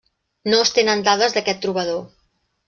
[0.53, 2.01] No es tenen dades d'aquest trobador.